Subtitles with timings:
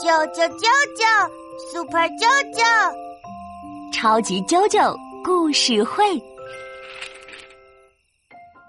[0.00, 0.66] 啾啾啾
[0.96, 1.02] 啾
[1.72, 2.62] ，Super 啾啾，
[3.92, 6.16] 超级啾啾故事会。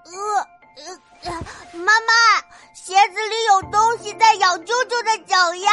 [0.06, 0.12] 呃
[1.24, 1.32] 呃，
[1.78, 2.12] 妈妈，
[2.74, 5.70] 鞋子里有东西在咬啾啾的脚丫！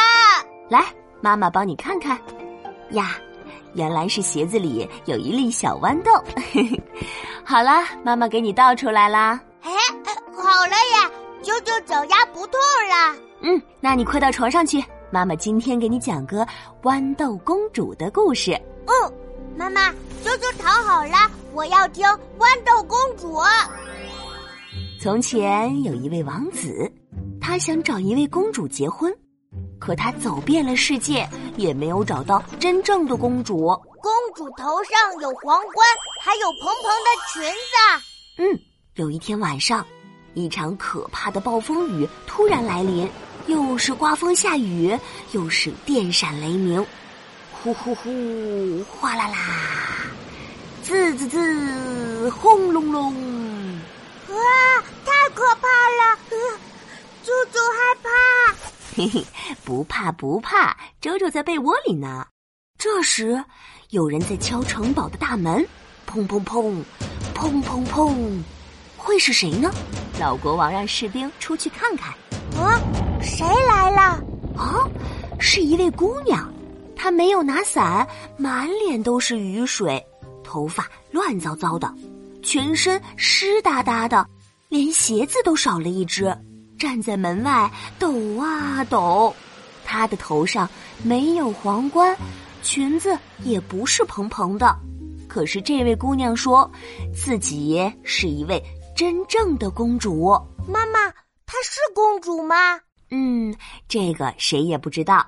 [0.69, 0.85] 来，
[1.21, 2.19] 妈妈帮你看看。
[2.91, 3.15] 呀，
[3.73, 6.11] 原来是鞋子里有一粒小豌豆。
[7.43, 9.39] 好啦，妈妈给你倒出来啦。
[9.63, 9.71] 哎，
[10.35, 11.09] 好了呀，
[11.41, 13.15] 啾啾脚丫不痛了。
[13.41, 14.83] 嗯，那你快到床上去。
[15.09, 16.45] 妈妈今天给你讲个
[16.83, 18.51] 豌豆公主的故事。
[18.85, 19.13] 嗯，
[19.55, 19.89] 妈妈，
[20.23, 21.15] 啾啾躺好了，
[21.53, 22.05] 我要听
[22.37, 23.37] 豌豆公主。
[25.01, 26.91] 从前有一位王子，
[27.39, 29.15] 他想找一位公主结婚，
[29.79, 33.67] 可他走遍了世界，也没有找到真正的公主。
[34.01, 35.87] 公主头上有皇冠，
[36.21, 38.03] 还有蓬蓬的裙子。
[38.39, 38.59] 嗯，
[38.95, 39.85] 有一天晚上，
[40.33, 43.09] 一场可怕的暴风雨突然来临。
[43.47, 44.97] 又是刮风下雨，
[45.31, 46.85] 又是电闪雷鸣，
[47.51, 49.37] 呼呼呼，哗啦啦，
[50.83, 53.13] 滋滋滋，轰隆隆！
[54.29, 54.35] 哇，
[55.05, 56.19] 太可怕了！
[57.23, 58.55] 猪猪害怕。
[58.95, 59.25] 嘿嘿，
[59.63, 62.27] 不怕不怕，周周在被窝里呢。
[62.77, 63.41] 这时，
[63.91, 65.65] 有人在敲城堡的大门，
[66.05, 66.83] 砰砰砰，
[67.33, 68.43] 砰砰砰，
[68.97, 69.71] 会是谁呢？
[70.19, 72.13] 老国王让士兵出去看看。
[72.59, 72.81] 啊！
[73.21, 74.23] 谁来了？
[74.55, 74.89] 哦，
[75.39, 76.51] 是一位姑娘，
[76.95, 80.03] 她没有拿伞，满脸都是雨水，
[80.43, 81.93] 头发乱糟糟的，
[82.41, 84.25] 全身湿哒哒的，
[84.69, 86.35] 连鞋子都少了一只，
[86.77, 89.33] 站在门外抖啊抖。
[89.83, 90.69] 她的头上
[91.03, 92.15] 没有皇冠，
[92.61, 94.75] 裙子也不是蓬蓬的，
[95.27, 96.69] 可是这位姑娘说
[97.13, 98.61] 自己是一位
[98.95, 100.31] 真正的公主。
[100.67, 101.09] 妈妈，
[101.45, 102.79] 她是公主吗？
[103.09, 103.55] 嗯，
[103.87, 105.25] 这个谁也不知道。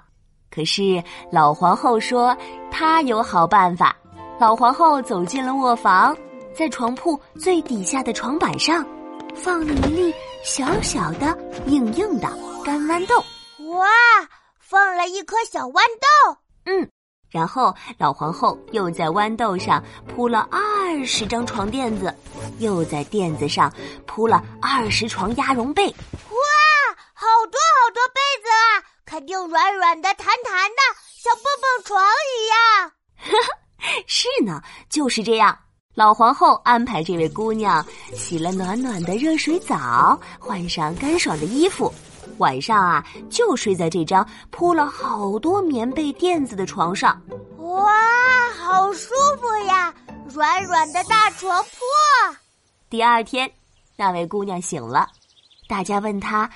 [0.51, 2.35] 可是老皇后说
[2.71, 3.95] 她有好办法。
[4.39, 6.15] 老皇后走进了卧房，
[6.53, 8.85] 在床铺最底下的床板上，
[9.35, 11.37] 放了一粒小小的、
[11.67, 12.29] 硬硬的
[12.63, 13.15] 干豌豆。
[13.73, 13.87] 哇，
[14.59, 16.37] 放了一颗小豌豆。
[16.65, 16.89] 嗯，
[17.29, 22.13] 然后老皇后又在豌豆上铺了二十张床垫子，
[22.59, 23.71] 又在垫子上
[24.05, 25.93] 铺了二十床鸭绒被。
[27.49, 30.77] 好多好多被子啊，肯定软软的、弹弹的，
[31.17, 31.99] 像蹦蹦床
[32.37, 32.91] 一样。
[34.05, 35.57] 是呢，就是这样。
[35.95, 37.83] 老皇后安排这位姑娘
[38.13, 41.91] 洗了暖暖的热水澡，换上干爽的衣服，
[42.37, 47.19] 晚上啊就睡在这张铺了好多棉被垫子的床上。
[47.57, 47.91] 哇，
[48.51, 49.91] 好舒服呀，
[50.31, 51.79] 软软的大床铺。
[52.91, 53.51] 第二天，
[53.95, 55.09] 那位姑娘醒了，
[55.67, 56.47] 大家问她。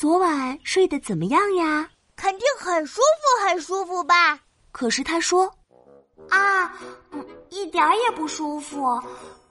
[0.00, 1.86] 昨晚睡得怎么样呀？
[2.16, 4.40] 肯定很舒服，很舒服吧。
[4.72, 5.44] 可是他说
[6.30, 6.72] ：“啊，
[7.50, 8.98] 一点儿也不舒服。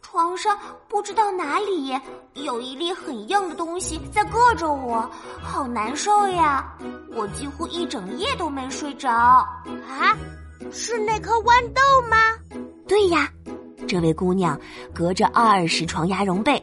[0.02, 1.96] 床上不知道哪里
[2.34, 5.08] 有一粒很硬的东西在硌着我，
[5.40, 6.76] 好难受呀！
[7.12, 9.12] 我几乎一整夜都没睡着。
[9.12, 10.18] 啊，
[10.72, 12.18] 是那颗豌豆吗？
[12.88, 13.32] 对呀，
[13.88, 14.60] 这位姑娘
[14.96, 16.60] 隔着二十床鸭绒被。”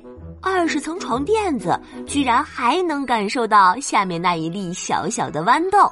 [0.48, 1.76] 二十层床垫子，
[2.06, 5.90] 居然还能感受到下面那一粒小小的豌豆，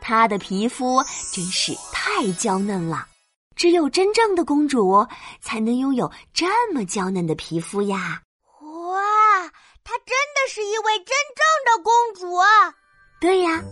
[0.00, 1.02] 她的皮肤
[1.34, 3.06] 真是太娇嫩了。
[3.54, 5.06] 只有真正的公主
[5.42, 8.22] 才能拥有这么娇嫩的皮肤呀！
[8.62, 9.00] 哇，
[9.84, 12.72] 她真的是一位真正的公主啊！
[13.20, 13.62] 对呀，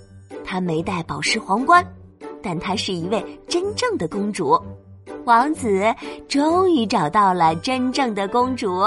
[0.45, 1.83] 她没戴宝石皇冠，
[2.43, 4.63] 但她是一位真正的公主。
[5.25, 5.83] 王子
[6.29, 8.83] 终于找到了真正的公主。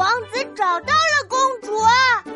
[0.00, 2.29] 王子找到了公主。